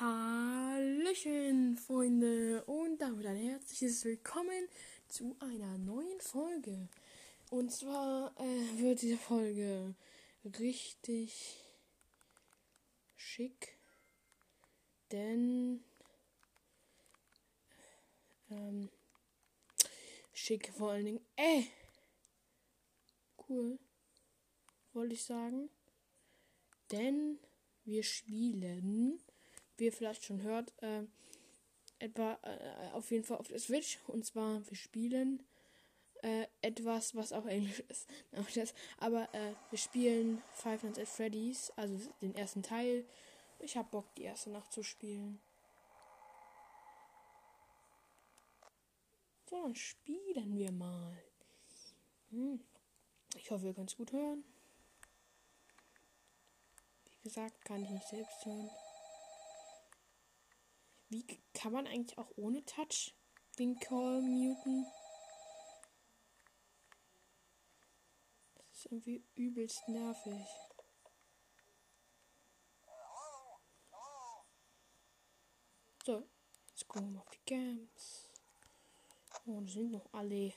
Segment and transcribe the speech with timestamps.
[0.00, 4.66] Hallöchen, Freunde, und damit ein herzliches Willkommen
[5.08, 6.88] zu einer neuen Folge.
[7.50, 9.94] Und zwar äh, wird diese Folge
[10.58, 11.62] richtig
[13.14, 13.76] schick,
[15.12, 15.84] denn
[18.50, 18.88] ähm,
[20.32, 21.64] schick vor allen Dingen, äh,
[23.50, 23.78] cool,
[24.94, 25.68] wollte ich sagen,
[26.90, 27.38] denn
[27.84, 29.20] wir spielen
[29.80, 31.02] wie ihr vielleicht schon hört, äh,
[31.98, 33.98] etwa äh, auf jeden Fall auf der Switch.
[34.06, 35.42] Und zwar, wir spielen
[36.22, 38.08] äh, etwas, was auch Englisch ist.
[38.98, 43.04] Aber äh, wir spielen Five Nights at Freddy's, also den ersten Teil.
[43.58, 45.40] Ich habe Bock, die erste Nacht zu spielen.
[49.48, 51.18] So, dann spielen wir mal.
[52.30, 52.60] Hm.
[53.36, 54.44] Ich hoffe, ihr könnt es gut hören.
[57.10, 58.70] Wie gesagt, kann ich nicht selbst hören.
[61.10, 63.16] Wie kann man eigentlich auch ohne Touch
[63.58, 64.86] den Call muten?
[68.54, 70.46] Das ist irgendwie übelst nervig.
[76.06, 76.28] So,
[76.68, 78.30] jetzt gucken wir auf die Games.
[79.46, 80.54] Oh, das sind noch alle.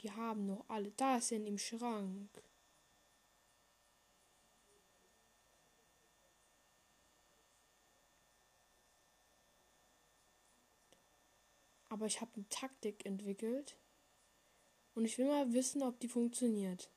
[0.00, 0.90] Die haben noch alle.
[0.90, 2.42] Da sind im Schrank.
[11.92, 13.76] Aber ich habe eine Taktik entwickelt.
[14.94, 16.90] Und ich will mal wissen, ob die funktioniert.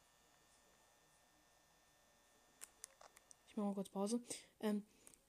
[3.49, 4.21] Ich mache mal kurz Pause.
[4.61, 4.85] Ähm,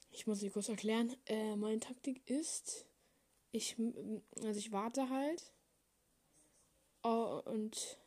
[0.09, 1.17] ich muss sie kurz erklären.
[1.25, 2.85] Äh, meine Taktik ist,
[3.51, 3.75] ich,
[4.37, 5.51] also ich warte halt.
[7.03, 7.97] Oh, und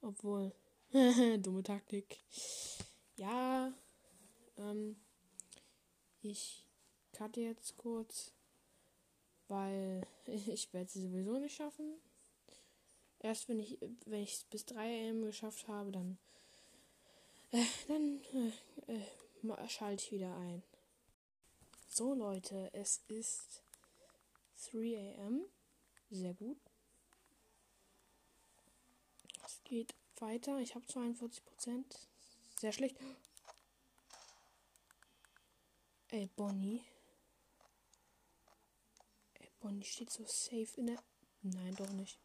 [0.00, 0.50] obwohl,
[1.40, 2.24] dumme Taktik.
[3.16, 3.70] Ja,
[4.56, 4.96] ähm,
[6.22, 6.64] ich
[7.12, 8.32] cutte jetzt kurz
[9.48, 11.94] weil ich werde sie sowieso nicht schaffen.
[13.20, 16.18] Erst wenn ich wenn ich es bis 3 am geschafft habe, dann
[17.52, 18.20] äh, dann
[18.86, 20.62] äh, äh, schalte ich wieder ein.
[21.88, 23.62] So Leute, es ist
[24.70, 25.42] 3 am.
[26.10, 26.58] Sehr gut.
[29.44, 30.58] Es geht weiter.
[30.60, 31.40] Ich habe 42%
[32.60, 32.96] Sehr schlecht.
[36.08, 36.82] Ey, Bonnie.
[39.60, 41.02] Und die steht so safe in der.
[41.42, 42.18] Nein, doch nicht.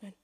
[0.00, 0.14] Nein.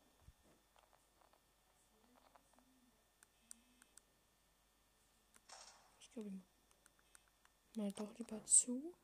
[6.00, 6.33] Ich glaube,
[7.75, 8.95] mal doch lieber zu.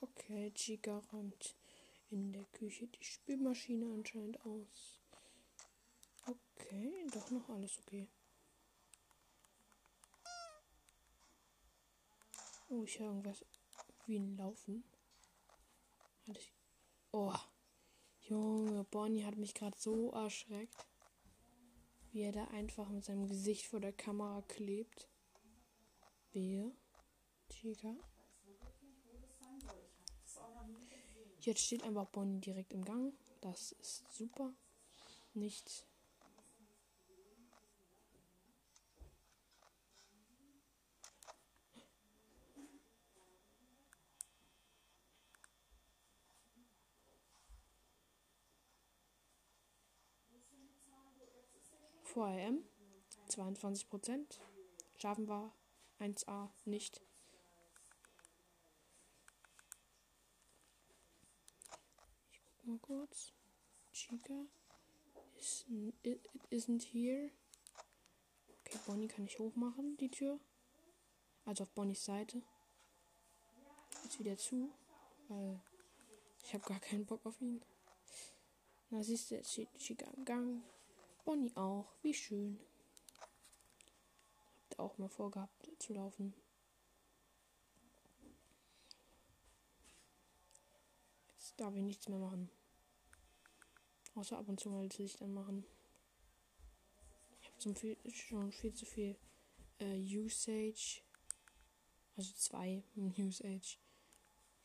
[0.00, 1.54] Okay, Chica räumt
[2.10, 5.05] in der Küche die Spülmaschine anscheinend aus.
[6.26, 8.08] Okay, doch noch alles okay.
[12.68, 13.44] Oh, ich höre irgendwas
[14.06, 14.82] wie ein Laufen.
[17.12, 17.32] Oh,
[18.22, 20.86] Junge, Bonnie hat mich gerade so erschreckt,
[22.10, 25.08] wie er da einfach mit seinem Gesicht vor der Kamera klebt.
[26.32, 26.72] Wer?
[27.48, 27.94] Chica.
[31.40, 33.14] Jetzt steht einfach Bonnie direkt im Gang.
[33.40, 34.52] Das ist super.
[35.34, 35.86] Nicht
[52.16, 52.64] vor AM
[53.28, 54.38] 22%.
[54.96, 55.52] Schaffen wir
[56.00, 57.02] 1A nicht.
[62.32, 63.34] Ich guck mal kurz.
[63.92, 64.46] Chica
[65.38, 65.94] is, it,
[66.24, 67.32] it isn't here.
[68.64, 70.40] Okay, Bonnie kann ich hochmachen, die Tür.
[71.44, 72.40] Also auf Bonnies Seite.
[74.04, 74.72] Jetzt wieder zu,
[75.28, 75.60] weil
[76.42, 77.60] ich habe gar keinen Bock auf ihn.
[78.88, 80.62] Na, siehst du, jetzt steht Chica im Gang.
[81.26, 81.92] Bonnie auch.
[82.02, 82.60] Wie schön.
[83.18, 86.32] Habt ihr auch mal vorgehabt zu laufen.
[91.28, 92.48] Jetzt darf ich nichts mehr machen.
[94.14, 95.66] Außer ab und zu mal das Licht anmachen.
[97.40, 99.16] Ich habe viel, schon viel zu viel
[99.80, 101.02] äh, Usage.
[102.16, 102.84] Also zwei
[103.18, 103.78] Usage.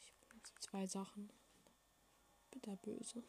[0.06, 1.32] Ich benutze zwei Sachen.
[2.52, 3.24] Bitter böse.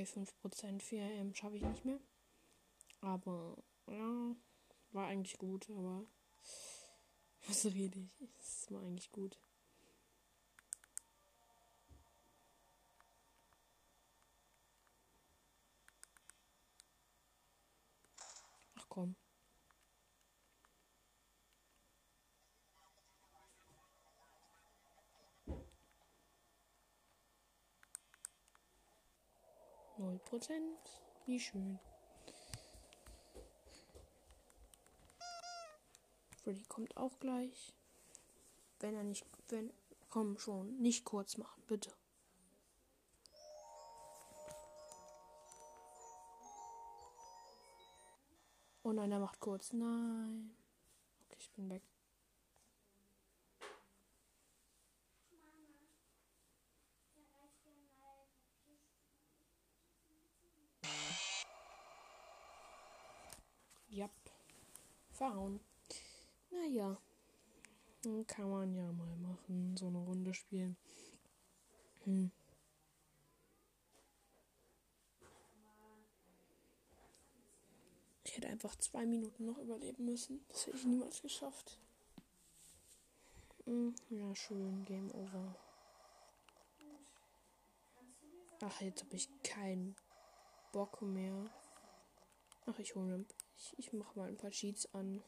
[0.00, 2.00] Okay, 5% 4 AM schaffe ich nicht mehr.
[3.02, 4.34] Aber ja,
[4.92, 6.06] war eigentlich gut, aber
[7.46, 8.10] was rede ich?
[8.38, 9.38] Es war eigentlich gut.
[18.76, 19.16] Ach komm.
[30.00, 31.02] Null Prozent.
[31.26, 31.78] Wie schön.
[36.38, 37.74] Freddy kommt auch gleich.
[38.78, 39.70] Wenn er nicht, wenn,
[40.08, 41.92] komm schon, nicht kurz machen, bitte.
[48.82, 49.74] Oh nein, er macht kurz.
[49.74, 50.56] Nein.
[51.26, 51.89] Okay, ich bin weg.
[63.90, 64.08] Ja.
[65.12, 65.60] Verhauen.
[66.50, 66.96] Naja.
[68.26, 69.76] Kann man ja mal machen.
[69.76, 70.76] So eine Runde spielen.
[72.04, 72.30] Hm.
[78.24, 80.44] Ich hätte einfach zwei Minuten noch überleben müssen.
[80.48, 81.78] Das hätte ich niemals geschafft.
[83.64, 84.84] Hm, ja, schön.
[84.84, 85.56] Game over.
[88.62, 89.96] Ach, jetzt habe ich keinen
[90.72, 91.50] Bock mehr.
[92.66, 93.26] Ach, ich hole
[93.60, 95.22] ich, ich mache mal ein paar Cheats an.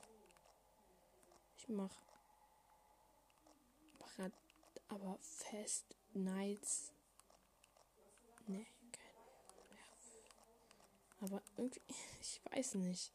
[1.56, 2.02] Ich mache
[4.93, 6.93] aber Fest Nights.
[8.46, 9.14] Nee, kein.
[9.70, 9.76] Ja.
[11.20, 11.81] Aber irgendwie,
[12.20, 13.11] ich weiß nicht.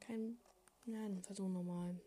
[0.00, 0.38] Kein.
[0.84, 2.00] Nein, Versuch normal.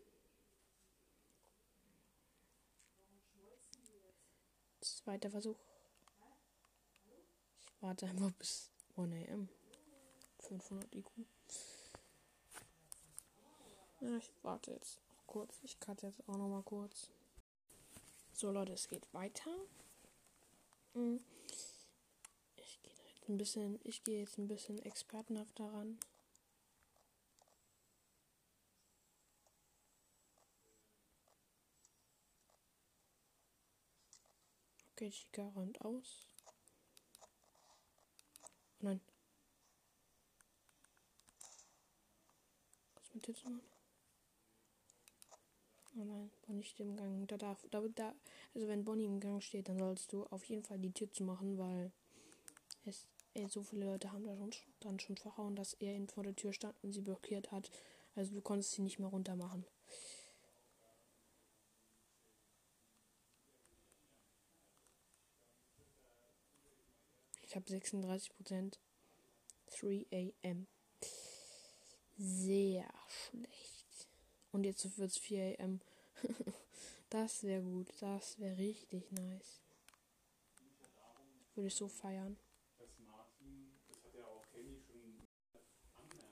[4.80, 5.58] Zweiter Versuch.
[7.66, 9.48] Ich warte einfach bis 1 am.
[10.40, 11.10] 500 IQ.
[14.00, 15.58] Ja, ich warte jetzt noch kurz.
[15.62, 17.10] Ich cutte jetzt auch noch mal kurz.
[18.32, 19.50] So Leute, es geht weiter.
[20.92, 21.20] Hm.
[22.56, 25.98] Ich gehe jetzt ein bisschen, ich gehe jetzt ein bisschen expertenhaft daran.
[34.92, 36.26] Okay, Chica räumt aus.
[38.80, 39.00] Oh nein.
[42.94, 43.75] Was mit dir zu machen?
[45.98, 47.26] Oh nein, Bonnie steht im Gang.
[47.26, 48.14] Da darf, da, da,
[48.54, 51.24] also wenn Bonnie im Gang steht, dann sollst du auf jeden Fall die Tür zu
[51.24, 51.90] machen, weil
[52.84, 56.36] es, ey, so viele Leute haben da schon, dann schon verhauen, dass er vor der
[56.36, 57.70] Tür stand und sie blockiert hat.
[58.14, 59.64] Also du konntest sie nicht mehr runter machen.
[67.42, 68.78] Ich habe 36 Prozent.
[69.80, 70.66] 3 am.
[72.18, 73.75] Sehr schlecht.
[74.56, 75.82] Und jetzt wird es 4 am.
[77.10, 77.88] das wäre gut.
[78.00, 79.60] Das wäre richtig nice.
[81.54, 82.38] Würde ich so feiern.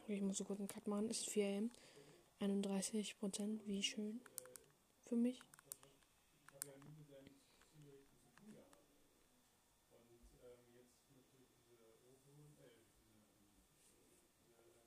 [0.08, 1.10] Ich muss so kurz einen Cut machen.
[1.10, 1.70] Ist 4 am.
[2.40, 3.66] 31 Prozent.
[3.66, 4.22] Wie schön.
[5.04, 5.42] Für mich.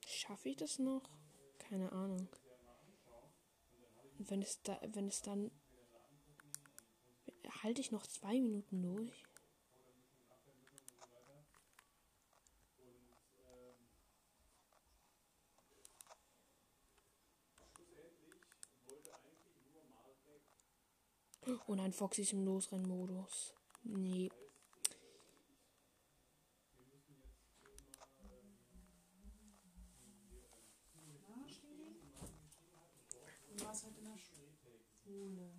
[0.07, 1.07] Schaffe ich das noch?
[1.59, 2.27] Keine Ahnung.
[4.19, 5.51] Wenn es da, wenn es dann
[7.63, 9.24] halte ich noch zwei Minuten durch.
[21.65, 23.53] Und ein Foxy ist im Losrennmodus.
[23.83, 24.29] Nee.
[35.07, 35.51] Schule.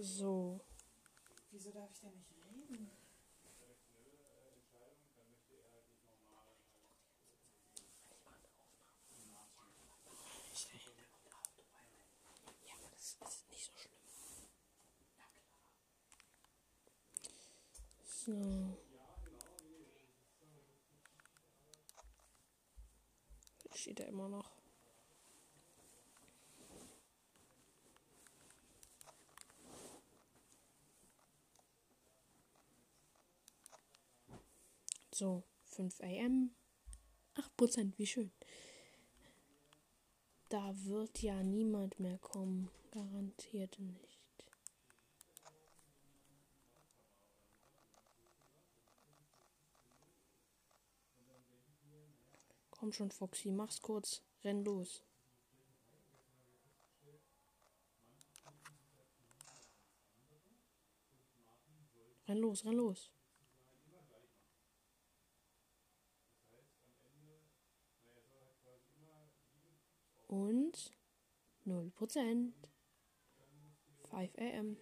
[0.00, 0.60] So.
[1.50, 2.90] Wieso darf ich denn nicht reden?
[12.64, 13.98] Ja, aber das ist nicht so schlimm.
[18.28, 18.34] So.
[23.72, 24.54] steht er immer noch.
[35.10, 36.54] So, 5 am.
[37.34, 38.30] 8%, wie schön.
[40.50, 42.70] da wird ja niemand mehr kommen.
[42.90, 44.17] Garantiert nicht.
[52.78, 54.22] Komm schon, Foxy, mach's kurz.
[54.44, 55.02] Renn los.
[62.28, 63.10] Renn los, renn los.
[70.28, 70.92] Und
[71.66, 72.52] 0%.
[74.04, 74.76] 5 am.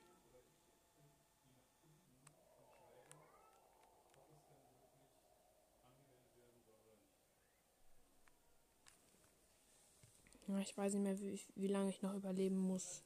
[10.48, 13.02] Ja, ich weiß nicht mehr, wie, wie lange ich noch überleben muss.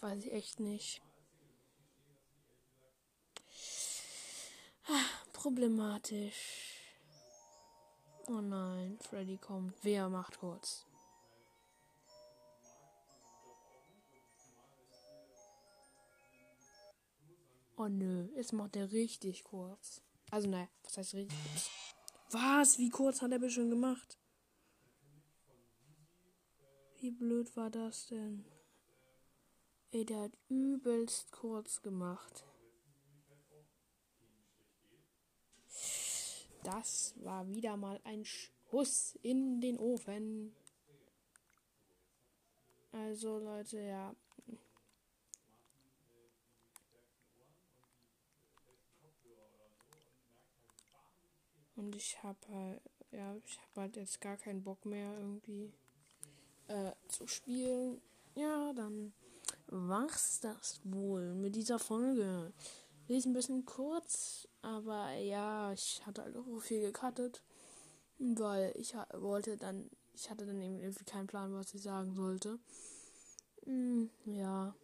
[0.00, 1.02] Weiß ich echt nicht.
[4.86, 6.78] Ah, problematisch.
[8.28, 9.74] Oh nein, Freddy kommt.
[9.82, 10.86] Wer macht kurz?
[17.76, 20.00] Oh nö, jetzt macht er richtig kurz.
[20.30, 21.70] Also naja, was heißt richtig kurz?
[22.30, 22.78] Was?
[22.78, 24.18] Wie kurz hat er schon gemacht?
[27.02, 28.44] Wie blöd war das denn?
[29.90, 32.44] Ey, der hat übelst kurz gemacht.
[36.62, 40.54] Das war wieder mal ein Schuss in den Ofen.
[42.92, 44.14] Also Leute, ja.
[51.74, 55.72] Und ich habe halt, ja, ich habe halt jetzt gar keinen Bock mehr irgendwie
[56.72, 58.00] äh, zu spielen.
[58.34, 59.12] Ja, dann
[59.66, 62.52] war's das wohl mit dieser Folge.
[63.08, 67.42] Die ist ein bisschen kurz, aber ja, ich hatte halt auch viel gecuttet,
[68.18, 72.58] weil ich wollte dann, ich hatte dann eben irgendwie keinen Plan, was ich sagen sollte.
[73.66, 74.74] Hm, ja.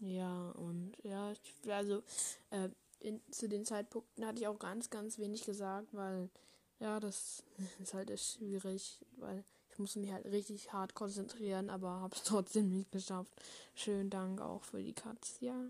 [0.00, 2.02] Ja, und ja, ich, also
[2.50, 6.30] äh, in, zu den Zeitpunkten hatte ich auch ganz, ganz wenig gesagt, weil
[6.80, 7.42] ja, das
[7.82, 12.22] ist halt echt schwierig, weil ich musste mich halt richtig hart konzentrieren, aber habe es
[12.24, 13.32] trotzdem nicht geschafft.
[13.74, 15.64] Schönen Dank auch für die Cuts, ja.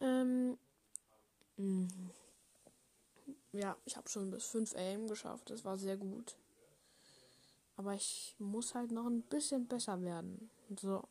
[0.00, 0.58] Ähm,
[1.56, 1.88] mh.
[3.52, 6.34] ja, ich habe schon bis 5 AM geschafft, das war sehr gut.
[7.76, 10.50] Aber ich muss halt noch ein bisschen besser werden.
[10.80, 11.02] So.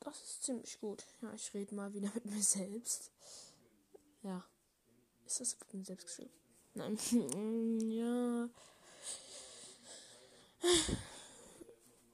[0.00, 1.04] Das ist ziemlich gut.
[1.22, 3.10] Ja, ich rede mal wieder mit mir selbst.
[4.22, 4.44] Ja.
[5.26, 6.30] Ist das selbst geschrieben?
[6.78, 7.80] Nein.
[7.90, 8.48] ja.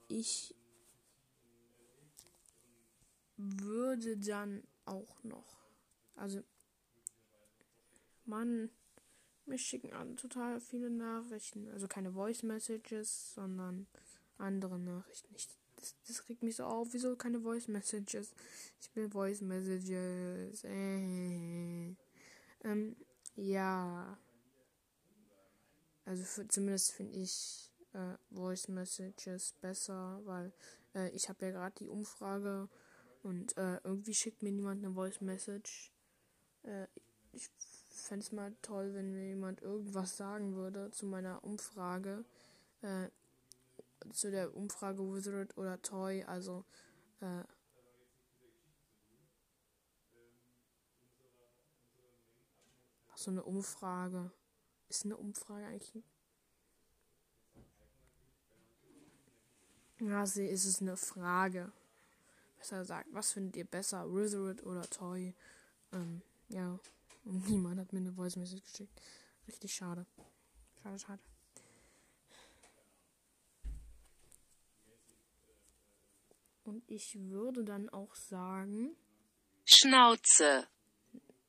[0.07, 0.55] Ich
[3.37, 5.55] würde dann auch noch.
[6.15, 6.41] Also,
[8.25, 8.69] Mann,
[9.45, 11.67] mir schicken an total viele Nachrichten.
[11.69, 13.87] Also keine Voice Messages, sondern
[14.37, 15.33] andere Nachrichten.
[15.35, 16.93] Ich, das, das regt mich so auf.
[16.93, 18.33] Wieso keine Voice Messages?
[18.81, 20.63] Ich will Voice Messages.
[20.63, 21.95] Äh.
[22.63, 22.95] Ähm,
[23.35, 24.17] ja.
[26.05, 30.53] Also für, zumindest finde ich äh, Voice Messages besser, weil
[30.93, 32.69] äh, ich habe ja gerade die Umfrage
[33.23, 35.91] und äh, irgendwie schickt mir niemand eine Voice Message.
[36.63, 36.87] Äh,
[37.31, 37.49] ich
[37.89, 42.23] fände es mal toll, wenn mir jemand irgendwas sagen würde zu meiner Umfrage.
[42.81, 43.09] Äh,
[44.11, 46.63] zu der Umfrage Wizard oder Toy, also
[47.21, 47.43] äh,
[53.15, 54.31] so eine Umfrage.
[54.89, 56.03] Ist eine Umfrage eigentlich?
[59.99, 61.71] Ja, sie ist es eine Frage.
[62.57, 65.33] Besser gesagt, was findet ihr besser, Wizard oder Toy?
[65.93, 66.79] Ähm, ja.
[67.23, 69.01] Niemand hat mir eine Voice Message geschickt.
[69.47, 70.05] Richtig schade.
[70.83, 71.21] Schade, schade.
[76.65, 78.95] Und ich würde dann auch sagen.
[79.65, 80.67] Schnauze.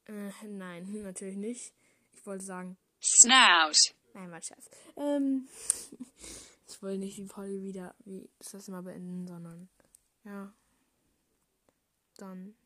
[0.07, 1.73] Äh, nein, natürlich nicht.
[2.13, 2.77] Ich wollte sagen.
[3.07, 3.95] Snout.
[4.15, 4.69] Nein, war Scherz.
[4.97, 5.49] Ähm,
[6.69, 9.69] ich wollte nicht die Folge wieder wie das mal beenden, sondern
[10.25, 10.53] ja.
[12.17, 12.57] Dann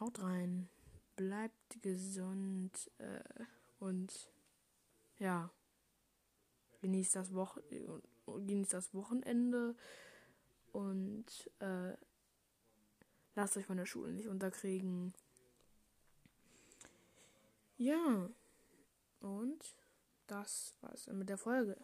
[0.00, 0.68] haut rein,
[1.16, 3.44] bleibt gesund äh,
[3.80, 4.30] und
[5.18, 5.50] ja,
[6.80, 7.62] genießt das, Woche
[8.26, 9.74] genießt das Wochenende
[10.72, 11.26] und
[11.58, 11.94] äh,
[13.34, 15.12] lasst euch von der Schule nicht unterkriegen.
[17.76, 18.28] Ja.
[19.20, 19.76] Und
[20.26, 21.76] das war's dann mit der Folge.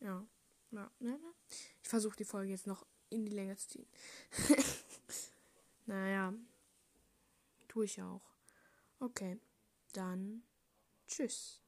[0.00, 0.26] Ja,
[0.70, 0.90] ja.
[1.82, 3.86] Ich versuche die Folge jetzt noch in die Länge zu ziehen.
[5.86, 6.34] naja.
[7.68, 8.22] Tue ich auch.
[9.00, 9.38] Okay.
[9.92, 10.42] Dann
[11.06, 11.63] tschüss.